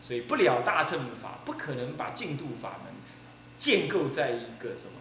[0.00, 2.92] 所以不了大乘法，不可能把净土法门
[3.58, 4.92] 建构在一个什么？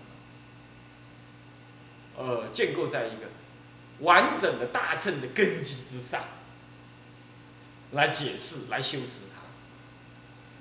[2.17, 3.27] 呃，建构在一个
[3.99, 6.21] 完整的大乘的根基之上
[7.91, 9.41] 来解释、来修持它。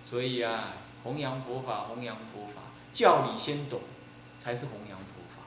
[0.09, 2.63] 所以啊，弘扬佛法，弘扬佛法，
[2.93, 3.81] 教理先懂，
[4.39, 5.05] 才是弘扬佛
[5.37, 5.43] 法。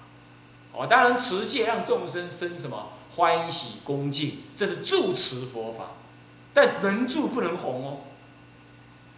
[0.74, 5.92] 哦，当然持戒让众生生什么欢喜恭敬，这是住持佛法，
[6.54, 8.02] 但能住不能弘哦。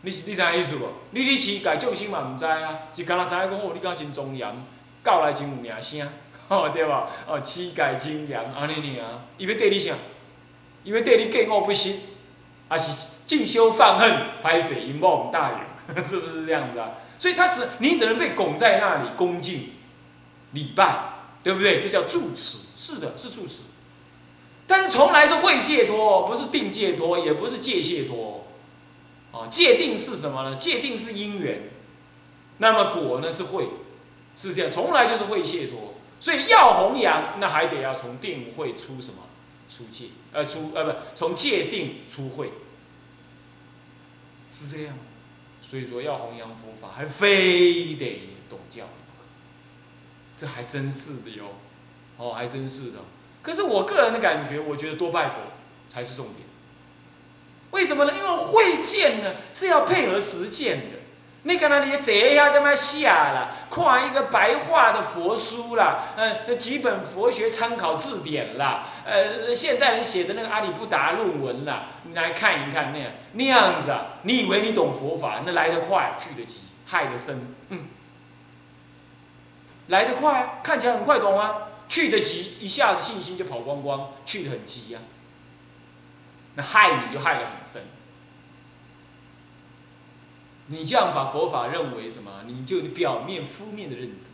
[0.05, 0.89] 你是你啥意思无？
[1.11, 4.53] 你你持戒众生嘛毋知啊，就敢若知讲哦，你敢真庄严，
[5.03, 6.05] 教来真有名声，
[6.49, 6.91] 吼 对无？
[7.25, 9.05] 哦，持戒真严，安尼尔，
[9.37, 9.95] 伊要缀你啥？
[10.83, 12.01] 伊要缀你见恶不息，
[12.67, 15.59] 还是进修放恨，拍死因某大勇，
[16.03, 16.91] 是不是这样子啊？
[17.17, 19.69] 所以他只你只能被拱在那里恭敬
[20.51, 20.97] 礼拜，
[21.41, 21.79] 对不对？
[21.79, 23.61] 这叫住持，是的，是住持。
[24.67, 28.42] 但是从来是会解脱，不是定解脱，也不是戒解脱。
[29.33, 30.55] 啊，界定是什么呢？
[30.55, 31.63] 界定是因缘，
[32.59, 33.67] 那么果呢是慧，
[34.37, 35.95] 是这样，从来就是会解脱。
[36.19, 39.23] 所以要弘扬，那还得要从定慧出什么？
[39.69, 42.51] 出界，呃，出呃不，从界定出慧，
[44.55, 44.95] 是这样。
[45.61, 48.85] 所以说要弘扬佛法，还非得懂教
[50.37, 51.55] 这还真是的哟，
[52.17, 52.99] 哦，还真是的。
[53.41, 55.37] 可是我个人的感觉，我觉得多拜佛
[55.89, 56.47] 才是重点。
[57.73, 58.13] 为什么呢？
[58.15, 60.85] 因为会见呢是要配合实践的。
[61.45, 74.05] 你看那你坐下他妈下了，看一个白话的佛书啦，呃，几本佛学参考字典啦，呃，现代人写的那个阿里不达论文啦，你来看一看那样那样子啊？
[74.21, 75.41] 你以为你懂佛法？
[75.45, 77.53] 那来得快，去得急，害得深。
[77.67, 77.87] 嗯，
[79.87, 84.99] 来得快，看起来很快懂啊，去得急，一下子信心就跑光光，去得很急呀。
[86.55, 87.81] 那害你就害得很深，
[90.67, 92.43] 你这样把佛法认为什么？
[92.45, 94.25] 你就表面负面的认知。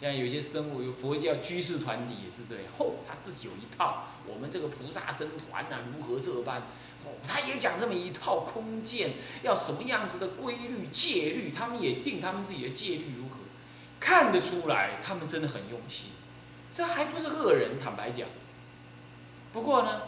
[0.00, 6.62] 现在有些生物，有佛教居士团体也是这样，吼，他自己有一套，我们这个菩萨僧团啊，如何这般，
[7.04, 13.36] 哦，他也讲这么一套空见，要什么样子的规律戒律，他们也定他们自己的戒律如何，
[14.00, 16.10] 看得出来，他们真的很用心，
[16.72, 18.28] 这还不是恶人，坦白讲。
[19.52, 20.02] 不过呢。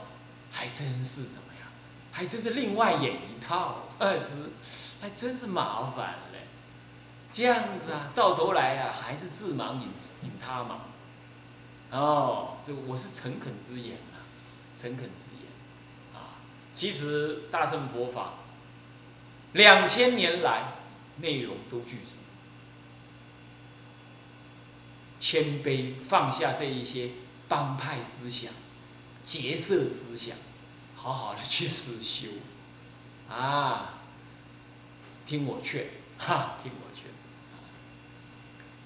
[0.56, 1.68] 还真是怎么样？
[2.10, 4.50] 还真是另外演一套， 二十，
[5.02, 6.46] 还真是麻烦嘞。
[7.30, 9.88] 这样子啊，到头来啊，还是自盲引
[10.22, 10.80] 引他嘛。
[11.90, 14.24] 哦，这我是诚恳之言啊，
[14.74, 15.52] 诚恳之言
[16.14, 16.40] 啊。
[16.72, 18.34] 其实大乘佛法
[19.52, 20.72] 两千年来
[21.18, 22.12] 内容都具足，
[25.20, 27.10] 谦卑放下这一些
[27.46, 28.50] 帮派思想。
[29.26, 30.36] 结色思想，
[30.94, 32.28] 好好的去思修，
[33.28, 33.98] 啊，
[35.26, 37.10] 听我劝，哈，听我劝，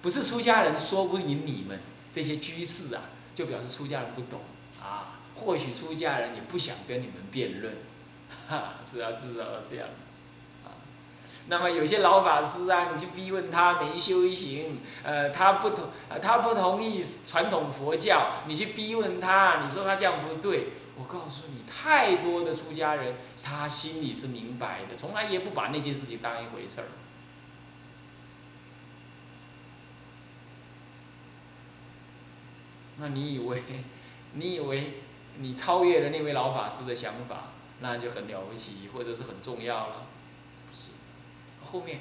[0.01, 1.79] 不是出家人说不赢你们
[2.11, 3.03] 这些居士啊，
[3.35, 4.41] 就表示出家人不懂
[4.83, 5.19] 啊。
[5.35, 7.75] 或许出家人也不想跟你们辩论，
[8.49, 9.89] 哈，是要至少要这样。
[11.47, 15.89] 那么有些老法师啊，你去逼问他没修行，呃，他不同，
[16.23, 26.87] 他不同意传统佛教，你去逼问他，你说他这样不对，我告诉你，太多的出家人，他心里是明白的，从来也不把那件事情当一回事儿。
[32.99, 33.65] 那你以为，
[34.35, 35.01] 你以为
[35.39, 37.49] 你超越了那位老法师的想法，
[37.81, 40.07] 那就很了不起，或者是很重要了？
[41.73, 42.01] 后面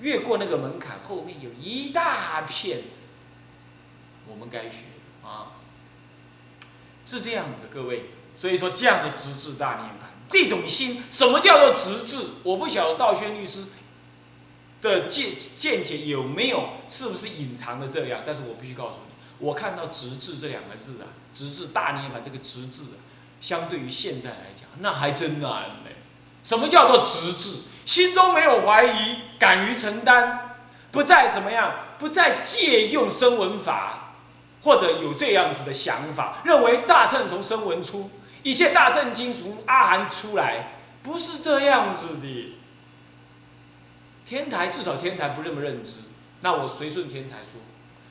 [0.00, 2.82] 越过那个门槛，后面有一大片
[4.26, 4.84] 我们该学
[5.22, 5.52] 啊，
[7.04, 8.10] 是这样子的，各位。
[8.36, 12.28] 所以说这样子直至大涅槃，这种心，什么叫做直至？
[12.44, 13.66] 我不晓得道宣律师
[14.80, 18.22] 的见见解有没有，是不是隐藏的这样？
[18.24, 19.14] 但是我必须告诉你，
[19.44, 22.96] 我看到直至这两个字啊，直至大涅槃这个直至啊，
[23.40, 25.90] 相对于现在来讲，那还真难呢。
[26.42, 27.56] 什么叫做直至？
[27.86, 30.56] 心中没有怀疑，敢于承担，
[30.92, 34.14] 不再什么样，不再借用声闻法，
[34.62, 38.10] 或者有这样子的想法，认为大乘从声闻出，
[38.44, 42.56] 一切大乘经从阿含出来，不是这样子的。
[44.24, 45.94] 天台至少天台不这么认知，
[46.42, 47.60] 那我随顺天台说，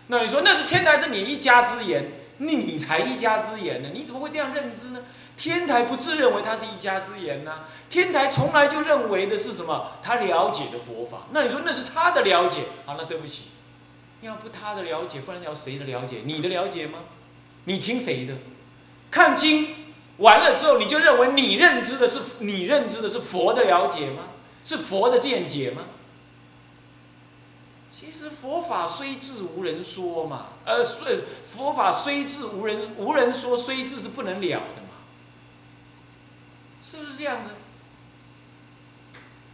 [0.07, 2.11] 那你说那是天台是你一家之言。
[2.39, 3.89] 你才一家之言呢？
[3.93, 5.01] 你怎么会这样认知呢？
[5.37, 7.65] 天台不自认为他是一家之言呢？
[7.89, 9.91] 天台从来就认为的是什么？
[10.01, 11.27] 他了解的佛法。
[11.31, 12.61] 那你说那是他的了解？
[12.85, 13.49] 好，那对不起，
[14.21, 16.21] 要不他的了解，不然要谁的了解？
[16.25, 16.99] 你的了解吗？
[17.65, 18.35] 你听谁的？
[19.11, 19.75] 看经，
[20.17, 24.23] 完了之后，你就认为你认知的是你认知的是佛的了解吗？
[24.63, 25.83] 是佛的见解吗？
[27.99, 35.03] 其实佛法虽智无人说嘛，呃，虽佛法虽智无人无人说，虽智是不能了的嘛，
[36.81, 37.49] 是不是这样子？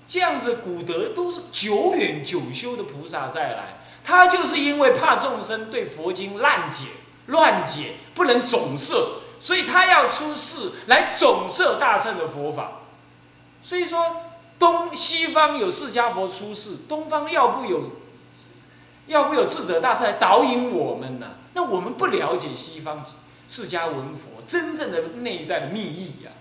[0.07, 6.85] 这样子，古德都是久远久修的菩萨再来，他就是因为怕众生对佛经烂解、
[7.25, 12.81] 乱解，不能总摄，所以他要出世来总摄大乘的佛法。
[13.63, 14.17] 所以说，
[14.59, 17.89] 东西方有释迦佛出世，东方要不有，
[19.07, 21.35] 要不有智者大师来导引我们呢？
[21.53, 23.05] 那我们不了解西方
[23.47, 26.31] 释迦文佛真正的内在的密意呀。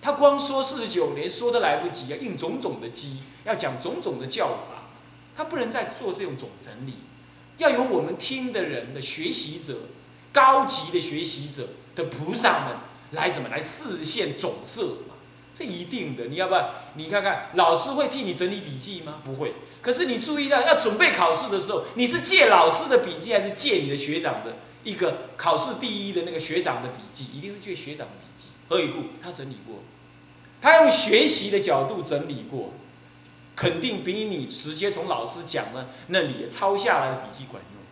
[0.00, 4.90] 他光说四十九年说都来不及啊，应种种的机，要讲种种的教法，
[5.36, 6.94] 他不能再做这种总整理，
[7.58, 9.74] 要有我们听的人的学习者，
[10.32, 12.76] 高级的学习者的菩萨们
[13.12, 15.14] 来怎么来视线总色嘛？
[15.54, 16.70] 这一定的，你要不要？
[16.94, 19.20] 你看看老师会替你整理笔记吗？
[19.24, 19.54] 不会。
[19.82, 27.26] 可是你注意到要准备考试的时候，你是借老师的笔记，还是借你的学长的一个考试第一的那个学长的笔记？
[27.34, 28.50] 一定是借学长的笔记。
[28.68, 29.08] 何以故？
[29.20, 29.80] 他整理过。
[30.60, 32.72] 他用学习的角度整理过，
[33.56, 37.82] 肯定比你直接从老师讲的那里抄下来的笔记管用，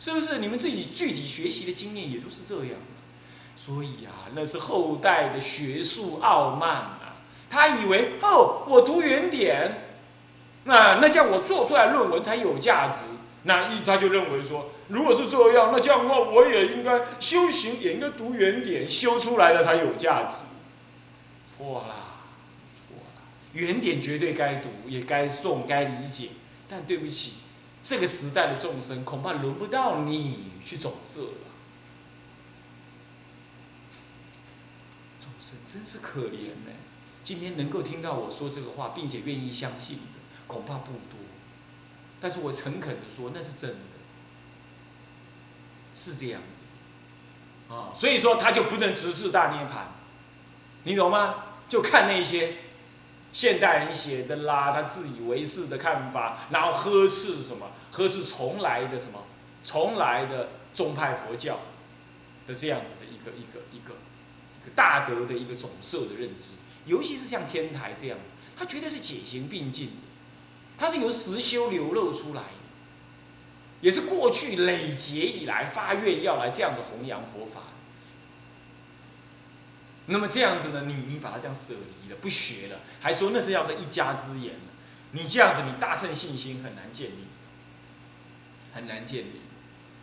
[0.00, 0.38] 是不是？
[0.38, 2.76] 你们自己具体学习的经验也都是这样
[3.54, 7.16] 所以啊，那是后代的学术傲慢啊。
[7.50, 9.91] 他以为哦，我读原点，
[10.64, 13.06] 那那这样我做出来论文才有价值。
[13.44, 20.44] 那一他就认为说，如果是这样，那这样的话我也应该修行，也应该读原点，修出来的才有价值。
[21.58, 22.22] 错啦，
[22.86, 23.22] 错啦，
[23.52, 26.28] 原点绝对该读，也该诵，该理解。
[26.68, 27.38] 但对不起，
[27.82, 31.50] 这个时代的众生恐怕轮不到你去总摄了。
[35.20, 36.72] 众生真是可怜呢。
[37.24, 39.98] 今天能够听到我说这个话，并且愿意相信，
[40.52, 41.18] 恐怕不多。
[42.20, 43.76] 但是我诚恳的说，那是真的，
[45.94, 47.72] 是这样子。
[47.74, 49.86] 啊，所以说他就不能直视大涅槃，
[50.84, 51.44] 你懂吗？
[51.68, 52.58] 就看那些
[53.32, 59.24] 现代人写的啦，他自以为是的看法，然后呵斥什么，呵斥从来的什么，
[59.64, 61.60] 从来的宗派佛教
[62.46, 63.94] 的这样子的一个一个一个
[64.60, 66.50] 一个大德的一个总摄的认知，
[66.84, 68.18] 尤其是像天台这样，
[68.54, 69.92] 他绝对是解行并进，
[70.82, 72.48] 他是由实修流露出来的，
[73.82, 77.60] 也是过去累劫以来发愿要来这样子弘扬佛法。
[80.06, 80.82] 那么这样子呢？
[80.88, 84.56] 你你把它这样舍离了，不学了，还说那是要是一家之言
[85.12, 87.28] 你这样子，你大乘信心很难建立，
[88.74, 89.40] 很难建立。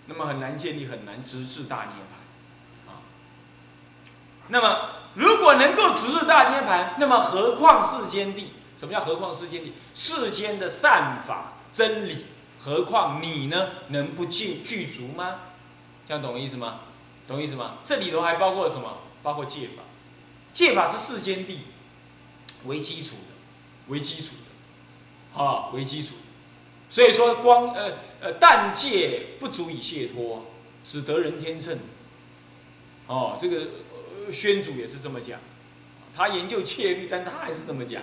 [0.06, 3.04] 那么很难建立，很难直至大涅槃啊。
[4.48, 8.54] 那么如果能够直至大涅槃，那么何况世间地？
[8.80, 9.74] 什么叫何况世间地？
[9.94, 12.26] 世间的善法真理，
[12.60, 13.72] 何况你呢？
[13.90, 15.42] 能不具具足吗？
[16.08, 16.80] 这样懂我意思吗？
[17.28, 17.80] 懂意思吗？
[17.84, 19.00] 这里头还包括什么？
[19.22, 19.84] 包括戒法。
[20.54, 21.60] 戒法是世间地
[22.66, 23.36] 为基础的，
[23.90, 24.30] 为基础
[25.36, 26.16] 的，啊，为基础。
[26.90, 30.46] 所以说，光呃呃，但戒不足以解脱，
[30.84, 31.78] 只得人天乘。
[33.08, 33.68] 哦，这个
[34.32, 35.40] 宣主也是这么讲，
[36.16, 38.02] 他研究戒律，但他还是这么讲，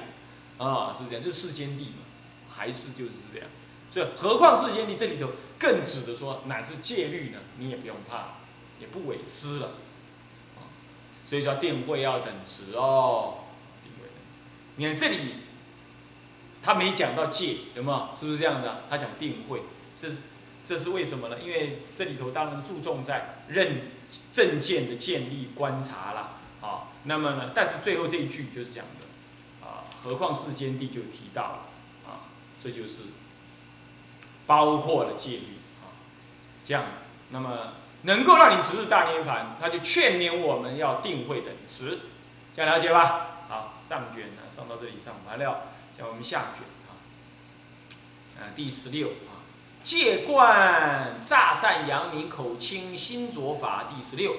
[0.59, 2.05] 啊，是这样，就是世间地嘛，
[2.49, 3.49] 还是就是这样。
[3.91, 8.39] 所以，何况世间地这里头更指的说，乃至戒律呢，你也不用怕，
[8.81, 9.71] 也不违失了。
[11.25, 13.39] 所以叫定慧要等持哦，
[13.83, 14.39] 定慧等持。
[14.77, 15.35] 你看这里，
[16.63, 18.15] 他没讲到戒，有没有？
[18.15, 18.83] 是不是这样的？
[18.89, 19.63] 他讲定慧，
[19.97, 20.19] 这是
[20.65, 21.41] 这是为什么呢？
[21.41, 23.83] 因为这里头当然注重在认
[24.31, 26.35] 正见的建立、观察啦。
[26.61, 29.06] 啊，那么呢，但是最后这一句就是讲的，
[30.09, 31.59] 何况世间地就提到了，
[32.07, 33.03] 啊，这就是
[34.47, 35.93] 包括了戒律，啊，
[36.65, 37.09] 这样子。
[37.31, 37.75] 那么。
[38.03, 41.99] 能够让你直至大涅槃，他就劝勉我们要定慧等持，
[42.55, 43.39] 这样了解吧？
[43.49, 45.63] 好，上卷呢，上到这里上完了，
[45.99, 47.03] 像我们下卷啊，
[48.39, 49.43] 呃，第十六啊，
[49.83, 54.37] 戒惯诈善扬名口清心浊法第十六，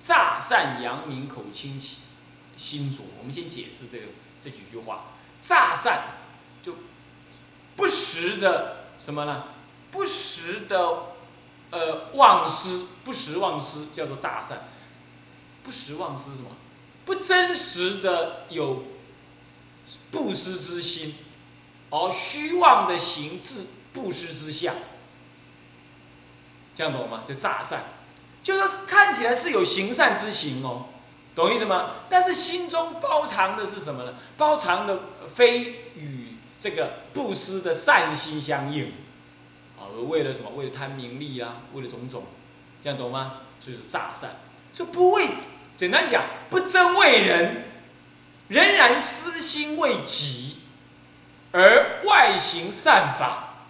[0.00, 1.78] 诈善扬名口清
[2.56, 4.06] 心浊，我们先解释这个
[4.40, 6.14] 这几句话，诈善
[6.62, 6.76] 就
[7.76, 9.44] 不时的什么呢？
[9.90, 11.12] 不时的。
[11.74, 14.68] 呃，忘失不实忘失叫做诈善，
[15.64, 16.50] 不实忘失什么？
[17.06, 18.84] 不真实的有
[20.10, 21.14] 布施之心，
[21.88, 24.74] 而虚妄的行至布施之相，
[26.74, 27.24] 这样懂吗？
[27.26, 27.84] 就诈善，
[28.42, 30.88] 就是看起来是有行善之行哦，
[31.34, 31.92] 懂意思吗？
[32.10, 34.14] 但是心中包藏的是什么呢？
[34.36, 35.00] 包藏的
[35.34, 38.92] 非与这个布施的善心相应，
[39.78, 40.50] 啊，为了什么？
[40.50, 42.26] 为了贪名利啊，为了种种，
[42.82, 43.40] 这样懂吗？
[43.58, 44.30] 所以说诈善，
[44.74, 45.28] 就不为，
[45.76, 47.64] 简单讲，不真为人，
[48.48, 50.58] 仍然私心为己，
[51.52, 53.66] 而外行善法，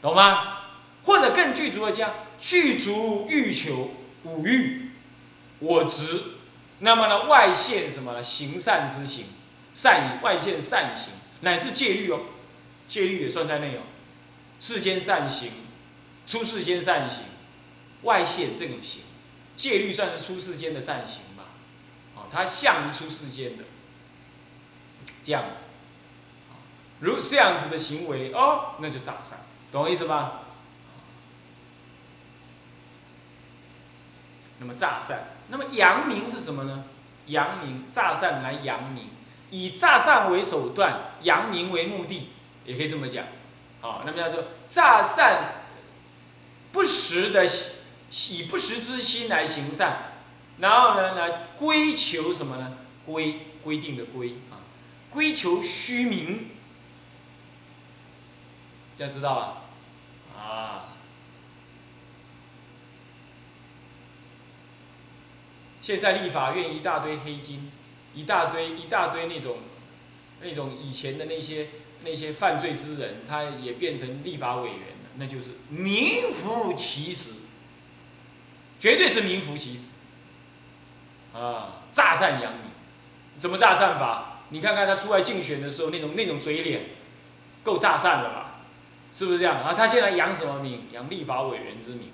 [0.00, 0.58] 懂吗？
[1.04, 3.90] 或者更具足的讲，具足欲求
[4.22, 4.90] 五欲，
[5.58, 6.22] 我执，
[6.80, 8.22] 那么呢，外现什么？
[8.22, 9.26] 行善之行，
[9.72, 12.20] 善外现善行，乃至戒律哦，
[12.88, 13.80] 戒律也算在内哦，
[14.60, 15.50] 世间善行，
[16.26, 17.24] 出世间善行，
[18.02, 19.02] 外现这种行。
[19.56, 21.44] 戒律算是出世间的善行吧，
[22.16, 23.64] 啊，它像于出世间的
[25.22, 25.62] 这样子，
[26.98, 29.38] 如这样子的行为哦，那就诈善，
[29.70, 30.40] 懂我意思吧？
[34.64, 36.84] 那么诈善，那么扬名是什么呢？
[37.26, 39.10] 扬名，诈善来扬名，
[39.50, 42.30] 以诈善为手段，扬名为目的，
[42.64, 43.26] 也可以这么讲，
[43.82, 45.64] 好，那么叫做诈善
[46.72, 47.46] 不实的。
[48.30, 50.12] 以不实之心来行善，
[50.58, 52.74] 然后呢，来归求什么呢？
[53.04, 54.62] 规规定的规啊，
[55.10, 56.50] 归求虚名，
[58.96, 60.38] 这样知道吧？
[60.38, 60.83] 啊，
[65.84, 67.70] 现在立法院一大堆黑金，
[68.14, 69.58] 一大堆一大堆那种
[70.40, 71.68] 那种以前的那些
[72.02, 77.32] 那些犯罪之人，他也变成立法委员了，那就是名副其实。
[78.80, 79.88] 绝对是名副其实，
[81.34, 82.62] 啊，诈善扬名，
[83.38, 84.40] 怎么诈善法？
[84.48, 86.82] 你看看他出来竞选的时候那种那种嘴脸，
[87.62, 88.62] 够诈善的吧？
[89.12, 89.74] 是不是这样啊？
[89.74, 90.86] 他现在扬什么名？
[90.92, 92.10] 扬立法委员之名，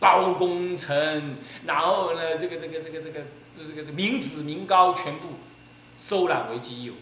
[0.00, 3.20] 包工程，然后呢，这个这个这个这个
[3.54, 5.34] 这个这民脂民膏全部
[5.98, 6.94] 收揽为己有，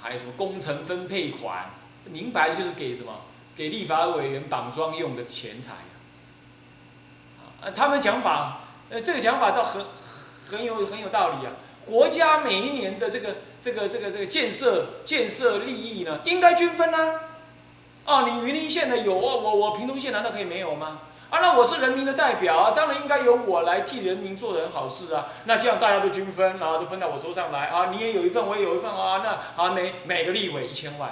[0.00, 1.70] 还有什么工程分配款？
[2.04, 3.12] 这明白的就是给什么？
[3.56, 5.72] 给立法委员绑桩用的钱财。
[7.60, 9.84] 呃，他们讲法，呃，这个讲法倒很
[10.46, 11.52] 很有很有道理啊。
[11.84, 17.20] 国家每一年的这个这个这个这个建设建设利益呢，应该均分啊。
[18.04, 21.00] 哦，你云林县的有哦，我我屏东县难道可以没有吗？
[21.36, 25.26] 啊，那我是人民的代表啊，当然应该由我来替人民做人好事啊。
[25.44, 29.20] 那这样大家都均分，然后都分到我手上来啊，你也有一份，我也有一份啊。
[29.22, 31.10] 那好，每每个立委一千万，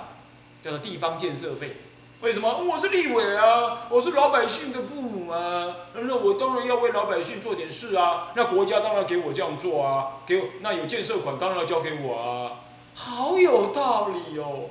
[0.62, 1.76] 叫做地方建设费。
[2.22, 3.82] 为什么我是立委啊？
[3.90, 5.76] 我是老百姓的父母啊！
[5.92, 8.28] 那我当然要为老百姓做点事啊！
[8.34, 10.22] 那国家当然给我这样做啊！
[10.24, 12.64] 给我那有建设款当然要交给我啊！
[12.94, 14.70] 好有道理哦！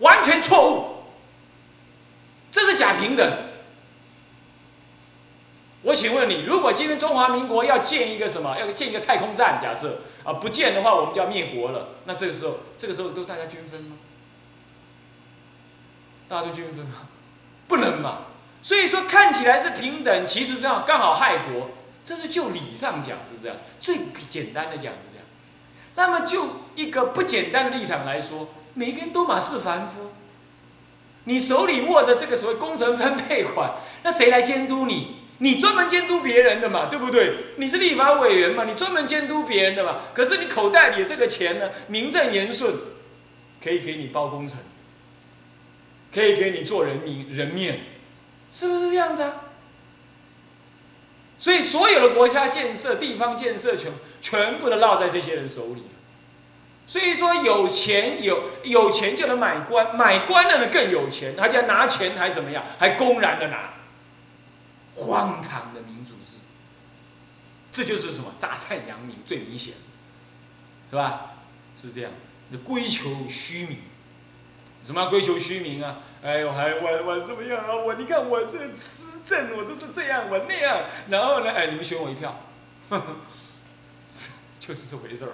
[0.00, 0.84] 完全错误，
[2.54, 3.36] 这是假平等。
[5.82, 8.56] 我请问你，如果今天中华民国要建一个什么？
[8.56, 9.58] 要建一个太空站？
[9.60, 11.88] 假设啊，不建的话，我们就要灭国了。
[12.04, 13.96] 那这个时候，这个时候都大家均分吗？
[16.28, 17.08] 大家都均分吗？
[17.66, 18.18] 不能嘛。
[18.62, 21.70] 所以说看起来是平等，其实这样刚好害国。
[22.06, 23.98] 这是就理上讲是这样，最
[24.30, 25.26] 简单的讲是这样。
[25.96, 30.12] 那么就一个不简单的立场来说，每个人都马是凡夫。
[31.24, 35.16] 你手里握的这个所谓工程分配款， 那谁来监督你？
[35.38, 37.34] 你专门监督别人的嘛，对不对？
[37.56, 40.02] 你是立法委员嘛，你专门监督别人的嘛。
[40.14, 42.72] 可是你口袋里的这个钱呢，名正言顺，
[43.62, 44.58] 可以给你包工程。
[46.14, 47.80] 可以给你做人民人面，
[48.52, 49.32] 是不是这样子啊？
[51.40, 53.90] 所以所有的国家建设、地方建设全
[54.22, 55.82] 全部都落在这些人手里
[56.86, 62.64] 所以说有钱有有钱就能买官，买官的人更有钱，他就要拿钱还怎么样？
[62.78, 63.74] 还公然的拿，
[64.94, 66.40] 荒唐的民主制，
[67.72, 68.34] 这就是什么？
[68.38, 69.74] 诈善扬名最明显，
[70.90, 71.32] 是吧？
[71.74, 72.12] 是这样，
[72.50, 73.78] 你追求虚名。
[74.84, 75.96] 什么要追求虚名啊？
[76.22, 77.74] 哎呦，还我我怎么样啊？
[77.74, 81.50] 我你看我这施政我都是这样，我那样，然后呢？
[81.50, 82.38] 哎，你们选我一票，
[82.90, 83.06] 呵 呵
[84.60, 85.32] 就是这回事儿，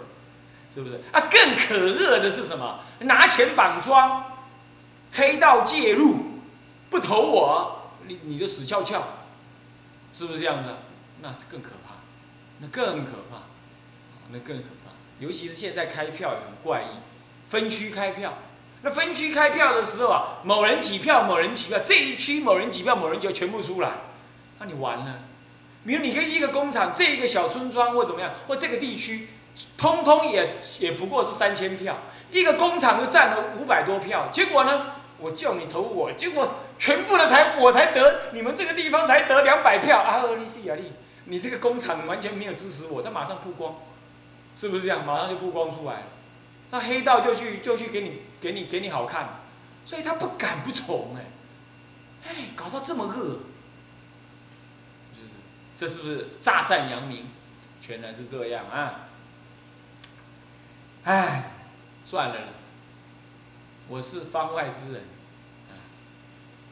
[0.72, 1.00] 是不是？
[1.12, 2.80] 啊，更可恶的是什么？
[3.00, 4.24] 拿钱绑桩，
[5.12, 6.40] 黑道介入，
[6.88, 9.02] 不投我，你你就死翘翘，
[10.12, 10.78] 是不是这样的？
[11.22, 11.96] 那更可怕，
[12.60, 13.42] 那更可怕，
[14.30, 14.92] 那更可怕。
[15.18, 18.34] 尤其是现在开票也很怪异，分区开票。
[18.82, 23.90] 那分区开票的时候啊，某人几票，某人几票，这一区某人几票，某人几票全部出来，
[24.58, 25.18] 那你完了。
[25.84, 29.28] 比如你跟一个工厂，这一个小村庄或怎么样，或这个地区，
[29.76, 31.98] 通通也也不过是三千票，
[32.30, 40.22] 一个工厂就占了五百多票，结果呢，我叫你投我，结果全部的才我才得，你们这个地方才得两百票啊！
[40.38, 40.92] 你是亚力，
[41.24, 43.74] 你这个工厂完全没有支持我，他马上曝光，
[44.54, 45.04] 是不是这样？
[45.04, 46.02] 马上就曝光出来了，
[46.70, 49.40] 那黑道就去就去给你给你给你好看，
[49.84, 53.40] 所以他不敢不从哎，哎，搞到这么恶，
[55.12, 55.34] 就是
[55.76, 57.26] 这是不是诈善扬名？
[57.82, 59.08] 全然是这样啊！
[61.04, 61.50] 哎，
[62.04, 62.34] 算了。
[62.34, 62.48] 了，
[63.88, 65.02] 我是方外之人。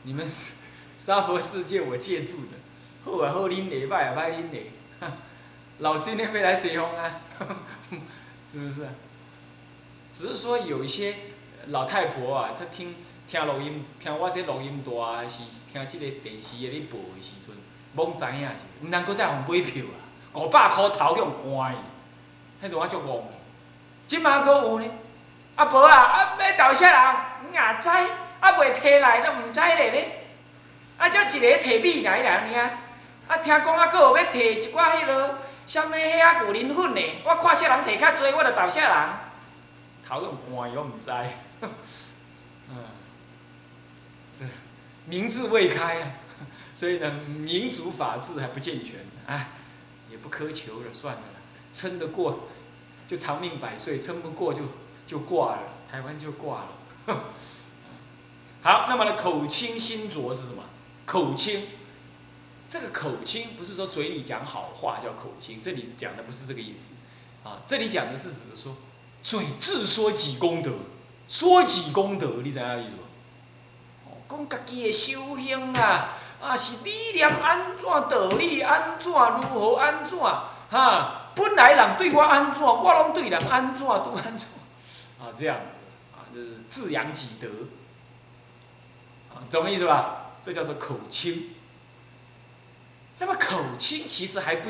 [0.03, 0.27] 你们
[0.97, 2.57] 沙佛世界我借住的，
[3.03, 4.71] 好啊好恁礼拜啊拜恁礼，
[5.79, 7.21] 老师那边来西方啊，
[8.53, 8.87] 是不是？
[10.13, 11.15] 只是说有一些
[11.67, 12.97] 老太婆啊，她听
[13.29, 17.55] 听录音，听我这录音带还是听这个电视的咧播的时阵，
[17.95, 19.99] 懵知影是，毋通搁再互买票啊，
[20.35, 21.75] 五百箍头去互关
[22.61, 23.38] 去，迄阵我足戆的。
[24.09, 24.91] 即马搁有呢，
[25.55, 27.89] 啊无啊，啊要投啥人，也知。
[28.41, 30.27] 啊，袂摕来都毋知咧咧，
[30.97, 32.71] 啊，则一个摕米来尔尔，
[33.27, 35.35] 啊，听讲啊，佫有要摕一寡迄落，
[35.67, 39.09] 啥物迄啊牛奶粉咧，我看啥人摕较济，我就投啥人。
[40.07, 41.11] 头用关我毋知，
[42.71, 42.77] 嗯，
[44.33, 44.45] 是
[45.07, 46.11] 民智未开啊，
[46.77, 49.49] 所以呢，民主法治还不健全，哎，
[50.09, 51.41] 也不苛求了，算了啦，
[51.73, 52.49] 撑得过。
[53.09, 54.61] 就长命百岁，撑不过就
[55.07, 56.69] 就挂了，台湾就挂了。
[58.63, 60.63] 好，那么呢，口清心浊是什么？
[61.07, 61.63] 口清，
[62.69, 66.93] 这个口清不是说嘴里讲好话叫口清，这里讲的不是这个意思，
[67.49, 68.77] 啊，这里讲的是指的说，
[69.23, 70.73] 嘴自说己功德，
[71.29, 74.11] 说己功德，你知影意思无？
[74.11, 84.49] 哦，讲家己的修行啊，啊是理念安怎，道理安怎，如何安怎，哈，本来人对我安怎，我拢对人安怎都安怎，
[85.21, 85.77] 啊，这样子，
[86.13, 87.49] 啊，就是自扬己德。
[89.49, 90.33] 懂我意思吧？
[90.43, 91.55] 这叫做口轻。
[93.21, 94.69] 那么口轻其实还不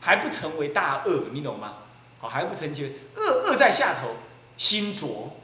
[0.00, 1.74] 还不成为大恶，你懂吗？
[2.20, 2.84] 好，还不成就
[3.14, 4.16] 恶恶在下头，
[4.56, 5.36] 心浊，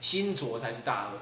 [0.00, 1.18] 心浊才是大恶。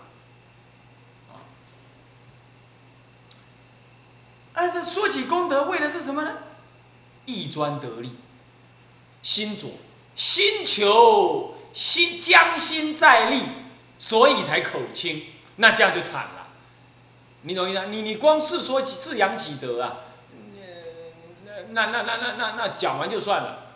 [4.55, 6.39] 啊，这说起功德，为的是什么呢？
[7.27, 8.17] 一专得利，
[9.23, 9.71] 心浊，
[10.17, 13.43] 心求心将心在立，
[13.99, 15.23] 所以才口轻。
[15.57, 16.49] 那这样就惨了，
[17.43, 17.87] 你懂意思？
[17.87, 19.99] 你你光是说自扬己德啊，
[21.73, 23.69] 那那那那那那那讲完就算了，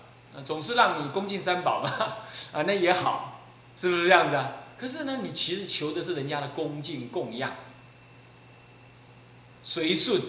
[0.45, 2.17] 总是让你恭敬三宝嘛，
[2.53, 3.43] 啊那也好，
[3.77, 4.53] 是不是这样子啊？
[4.79, 7.55] 可是呢，你其实求的是人家的恭敬供养，
[9.63, 10.21] 随顺，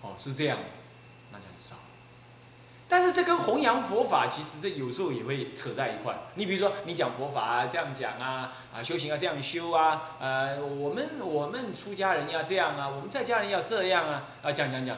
[0.00, 0.58] 哦是这样。
[2.94, 6.16] 但是这跟弘扬佛法，其实这有时候也会扯在一块。
[6.36, 14.96] 你比如说，你讲佛法啊，这样讲啊，啊，修行要这样修啊，呃，我们我们出家人要这样啊，我们在家人要这样啊，啊，讲讲讲，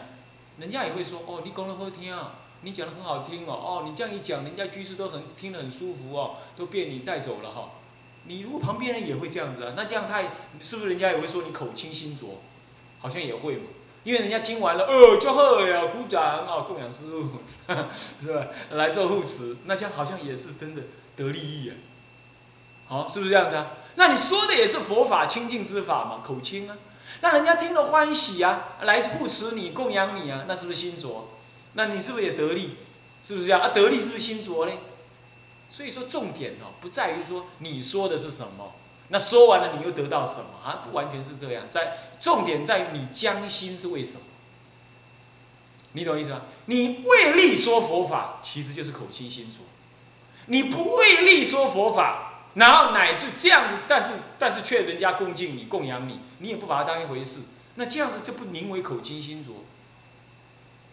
[0.59, 7.71] 人家也会说，哦，你讲的好听啊，你讲的很好听哦，哦，你这样一讲，人家居士都很听得很舒服哦，都被你带走了哈。
[8.25, 10.21] 你如果旁边人也会这样子啊，那这样他
[10.61, 12.43] 是不是人家也会说你口清心浊？
[12.99, 13.63] 好像也会嘛。
[14.07, 17.41] 因为人家听完了，哦，就好呀，鼓掌哦，供养师傅，
[18.23, 18.47] 是吧？
[18.71, 20.83] 来做护持，那这样好像也是真的
[21.17, 21.75] 得利益啊。
[22.87, 23.73] 好，是不是这样子啊？
[23.97, 26.77] 那你说的也是佛法清净之法嘛，口清啊，
[27.21, 31.27] 那人家听了欢喜啊，来护持你，供养你啊，那是不是心浊？
[31.73, 32.77] 那你是不是也得利？
[33.25, 33.71] 是不是这样啊？
[33.71, 34.73] 得利是不是心浊呢？
[35.69, 38.73] 所以说重点哦，不在于说你说的是什么。
[39.09, 40.83] 那说完了，你又得到什么啊？
[40.85, 44.21] 不完全是这样，在重点在于你将心是为什么？
[45.93, 46.43] 你懂意思吗？
[46.67, 49.63] 你为利说佛法，其实就是口清心浊；
[50.47, 57.45] 你不为利说佛法，然后乃至这样子，但是但是却人家恭敬你、供养你，你也不把它当一回事，
[57.77, 59.55] 那这样子就不名为口清心浊，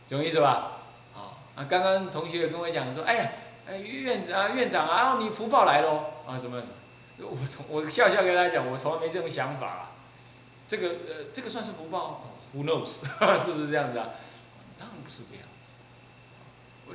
[0.07, 0.73] 懂意思吧？
[1.13, 1.65] 啊啊！
[1.67, 3.31] 刚刚同学跟我讲说，哎呀，
[3.67, 6.61] 哎院长院长啊，你福报来喽啊什么？
[7.25, 9.91] 我从我笑笑跟他讲，我从来没这种想法啊，
[10.67, 13.03] 这个呃，这个算是福报，Who knows，
[13.39, 14.09] 是不是这样子啊？
[14.77, 15.73] 当然不是这样子，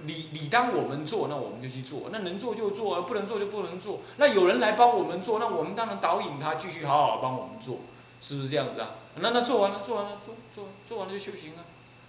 [0.04, 4.00] 理理当我们做，那我们就去做，那能做就做，不能做就不能做。
[4.16, 7.78] 那有人来帮我们做，那我们当然导引他继续好好帮我们做，
[8.20, 8.90] 是不是这样子啊？
[9.16, 11.64] 那那做完了，做完了，做做做完了就修行啊，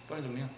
[0.08, 0.49] 不然怎么样？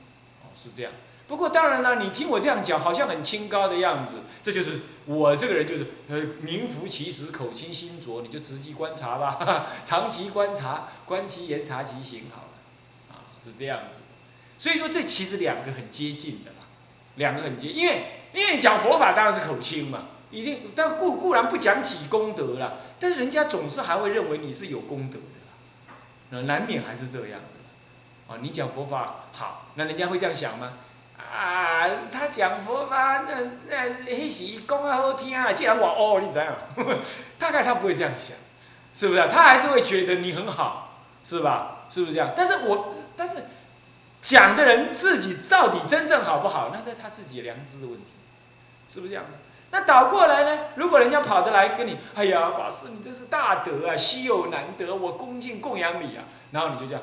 [0.44, 0.92] 哦，是这样。
[1.32, 4.16] 不过当然了，你听我这样讲，好像很清高的样子。
[4.42, 8.22] 这就是我这个人，就是呃名副其实，口清心浊。
[8.22, 14.02] 你就仔细观察吧， 长期观察，观其言，察其行，好了，啊，是这样子。
[14.60, 16.68] 所以说，这其实两个很接近的啦，
[17.16, 25.96] 两个很接，因为因为讲佛法当然是口清嘛，一定，但固固然不讲几功德了，但是人家总是还会认为你是有功德的，
[26.32, 28.34] 那难免还是这样的。
[28.34, 30.74] 啊，你讲佛法好，那人家会这样想吗？
[31.32, 33.34] 啊，他讲佛法，那
[33.70, 36.54] 那那是讲啊好听啊，既然我哦，你怎样？
[37.40, 38.36] 大概他不会这样想，
[38.94, 39.28] 是不是？
[39.32, 41.86] 他还是会觉得你很好，是吧？
[41.90, 42.32] 是不是这样？
[42.36, 43.46] 但是我，但是
[44.22, 48.12] 讲的人自己到底真正好不好，那是他自己良知的问题，
[48.90, 49.24] 是不是这样？
[49.72, 50.64] 那倒过来呢？
[50.76, 57.02] 如果人家跑得来跟你，哎呀，法师，你这是大德啊，稀有难得，我恭敬供养你啊，然后你就这样。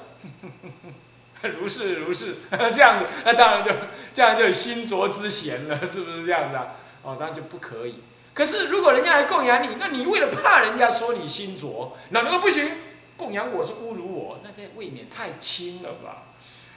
[1.43, 3.71] 如 是如是， 这样子，那当然就
[4.13, 6.77] 这样就有心浊之嫌了，是不是这样子啊？
[7.03, 8.01] 哦，当然就不可以。
[8.35, 12.71] 可是如果人家来供养你，那你为了怕人家说你心浊，那那个不行，
[13.17, 16.25] 供养我是侮辱我，那这未免太轻了吧？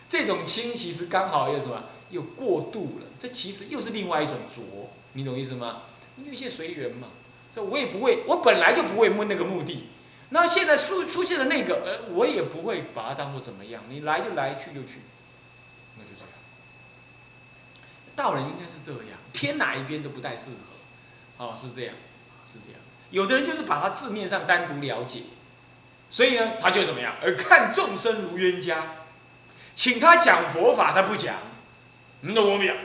[0.10, 1.84] 这种轻其实刚好又什么？
[2.10, 3.08] 又过度了。
[3.17, 5.84] 这其实又是另外一种浊，你懂意思吗？
[6.17, 7.08] 因为一些随缘嘛，
[7.54, 9.88] 这我也不会，我本来就不会问那个目的。
[10.34, 13.84] 那现在出出现的那个，呃，我也不会把它当做怎么样。
[13.89, 15.02] 你来就来，去就去，
[15.98, 16.30] 那就这样。
[18.15, 21.46] 道人应该是这样，偏哪一边都不太适合。
[21.46, 21.94] 哦，是这样，
[22.46, 22.80] 是这样。
[23.10, 25.24] 有的人就是把它字面上单独了解，
[26.10, 27.15] 所以呢，他就怎么样？
[27.22, 28.96] 而看众生如冤家，
[29.76, 31.36] 请他讲佛法，他不讲。
[32.22, 32.78] 你懂我们讲，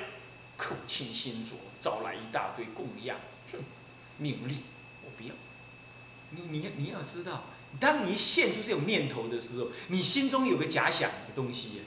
[0.57, 3.17] 口轻心浊，找来一大堆供养，
[3.53, 3.59] 哼，
[4.19, 4.63] 名利。
[6.31, 7.45] 你你你要知道，
[7.79, 11.83] 当你一现出这种念头的时候，你心中有个假想的东西，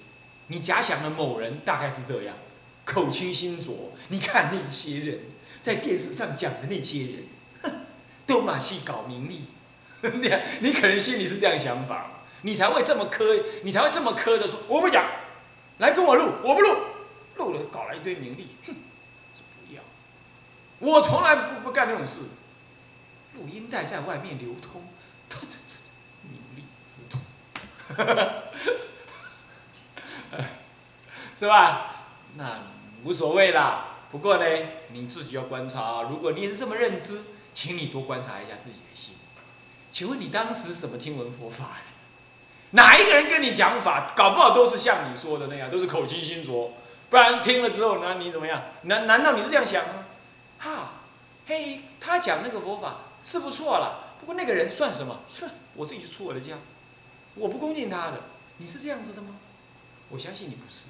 [0.47, 2.35] 你假想的某人大概是这样，
[2.85, 3.91] 口轻心浊。
[4.07, 5.19] 你看那些人
[5.61, 7.13] 在电视上讲的那些人，
[7.63, 7.71] 哼，
[8.25, 9.41] 都马戏搞名利，
[10.01, 15.05] 你你可能心里是这样想法，你才会这么苛，你才会这么苛的说我不讲，
[15.79, 16.69] 来跟我录，我不录，
[17.35, 18.73] 录了搞来一堆名利，哼，
[19.67, 19.81] 不要，
[20.79, 22.19] 我从来不不干那种事。
[23.39, 24.81] 录音带在外面流通，
[26.23, 27.19] 名利之徒，
[31.35, 31.91] 是吧？
[32.35, 32.59] 那
[33.03, 33.85] 无所谓啦。
[34.11, 34.45] 不过呢，
[34.89, 36.01] 你自己要观察。
[36.03, 37.21] 如果你是这么认知，
[37.53, 39.15] 请你多观察一下自己的心。
[39.91, 41.71] 请问你当时怎么听闻佛法的？
[42.71, 44.11] 哪一个人跟你讲法？
[44.15, 46.73] 搞不好都是像你说的那样，都是口轻心浊。
[47.09, 48.63] 不然听了之后，那你怎么样？
[48.83, 50.05] 难难道你是这样想吗？
[50.59, 50.91] 哈，
[51.47, 52.97] 嘿，他讲那个佛法。
[53.23, 55.19] 是不错了，不过那个人算什么？
[55.39, 56.57] 哼，我自己就出我的家，
[57.35, 58.21] 我不恭敬他的。
[58.57, 59.35] 你是这样子的吗？
[60.09, 60.87] 我相信你不是。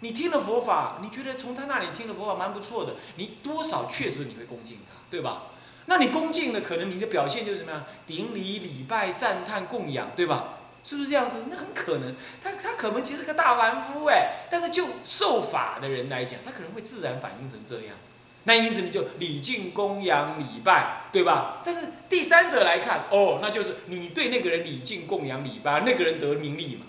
[0.00, 5.42] 你听了佛法，你觉得从他那里听了佛法蛮不错的，你多少确实你会恭敬他，对吧？
[5.86, 7.84] 那你恭敬的，可能你的表现就是什么样？
[8.06, 10.54] 顶礼、礼拜、赞叹、供养，对吧？
[10.82, 11.44] 是不是这样子？
[11.50, 17.96] 那很可能，他他可能其实是个大凡夫哎，但是就受法的人来讲，他可能会自然反应成这样。
[18.44, 21.60] 那因此你就礼敬供养礼拜，对吧？
[21.64, 26.86] 但是第三者来看，哦，那就是你对那个人礼敬供养礼拜，那个人得名利嘛。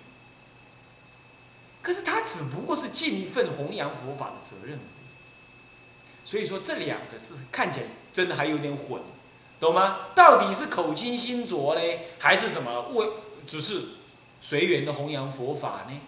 [1.81, 4.79] 可是他只不过是尽一份弘扬佛法的责任。
[6.23, 9.01] 所以说这两个是看起来真的还有点混，
[9.59, 10.07] 懂吗？
[10.15, 11.81] 到底是口轻心浊呢，
[12.19, 13.07] 还是什么为
[13.45, 13.81] 只是
[14.39, 15.99] 随缘的弘扬佛法呢？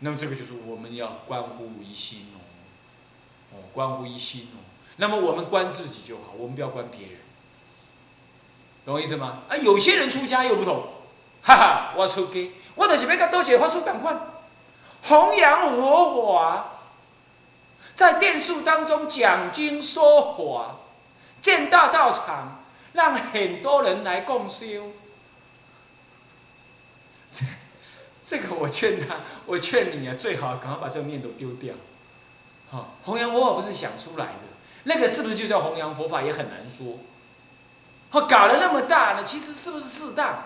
[0.00, 2.40] 那么这个就是我们要关乎一心哦，
[3.52, 4.61] 哦，关乎一心哦。
[5.02, 7.16] 那么我们关自己就好，我们不要关别人，
[8.86, 9.40] 懂我意思吗？
[9.48, 10.84] 啊，有些人出家又不同，
[11.42, 14.16] 哈哈，我出家，我就是要跟多姐法师赶快
[15.02, 16.68] 弘扬佛法，
[17.96, 20.76] 在电视当中讲经说法，
[21.40, 22.62] 建大道场，
[22.92, 24.92] 让很多人来共修。
[27.28, 27.44] 这
[28.22, 31.74] 这个我劝他，我劝你啊，最好赶快把这个念头丢掉。
[32.70, 34.51] 好，弘扬佛法不是想出来的。
[34.84, 36.98] 那个是不是就叫弘扬佛法也很难说，
[38.10, 40.44] 哦，搞了那么大呢，其实是不是适当？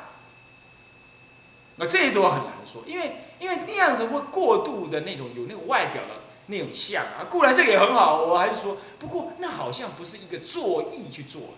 [1.77, 11.57] 那这一段很难说，因为因为那样子会过度的那种有那种外表的那种像啊，固然这个也很好，我还是说，不过那好像不是一个作意去做的，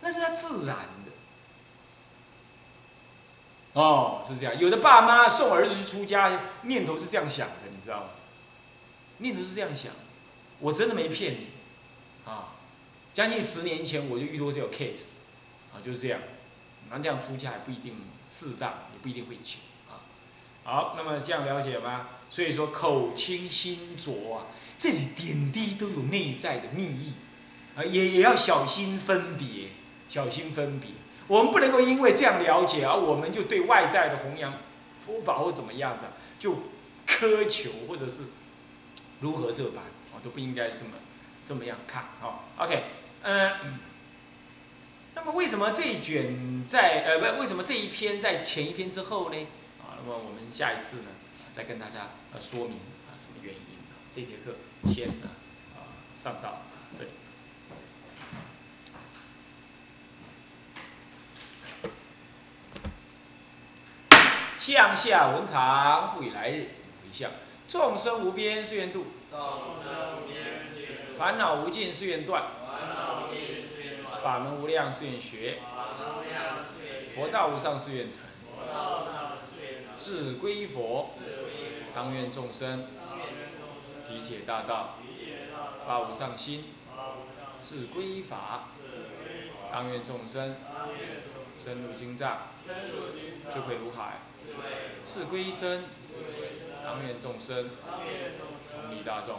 [0.00, 1.12] 那是他自然的。
[3.74, 8.06] 哦，是这样，有的爸妈送儿子去出家，念头是这样想的，你知道吗？
[9.18, 9.92] 念头是这样想，
[10.60, 11.53] 我真的没骗你。
[12.24, 12.54] 啊，
[13.12, 15.18] 将近十年前我就遇到这个 case，
[15.72, 16.20] 啊，就是这样，
[16.90, 17.94] 那这样出家也不一定
[18.28, 19.58] 适当，也不一定会久
[19.88, 20.00] 啊。
[20.64, 22.08] 好，那么这样了解吗？
[22.30, 24.46] 所以说口轻心浊啊，
[24.78, 27.12] 这些点滴都有内在的密意，
[27.76, 29.68] 啊，也也要小心分别，
[30.08, 30.90] 小心分别。
[31.26, 34.52] 我们不能够因为这样了解而我们就对外在的弘扬
[34.98, 36.04] 佛法或怎么样子，
[36.38, 36.64] 就
[37.06, 38.22] 苛求或者是
[39.20, 40.90] 如何这般，啊，都不应该这么。
[41.44, 42.84] 这么样看，好，OK，
[43.22, 43.52] 嗯，
[45.14, 49.36] 那么为什么这一卷在呃不为什么这一篇在前一篇之后呢？
[49.80, 51.08] 啊，那么我们下一次呢
[51.52, 53.60] 再跟大家呃说明啊什么原因。
[54.10, 54.54] 这节课
[54.86, 55.28] 先呢
[55.74, 56.62] 啊上到
[56.96, 57.10] 这里。
[64.58, 66.70] 向下文长，复以来日
[67.04, 67.30] 为相。
[67.68, 69.06] 众生无边誓愿度，
[71.16, 72.42] 烦恼无尽誓愿断，
[74.22, 75.58] 法门无量誓愿学，
[77.14, 78.20] 佛道无上誓愿成。
[79.96, 81.10] 志归佛，
[81.94, 82.86] 当愿众生。
[84.10, 84.96] 理解大道，
[85.86, 86.64] 发无上心；
[87.60, 88.68] 志归法，
[89.72, 90.56] 当愿众生。
[91.56, 92.48] 深入经藏，
[93.50, 94.18] 智慧如海。
[95.04, 95.84] 是归身，
[96.84, 97.70] 当愿众生。
[98.70, 99.38] 同利大众，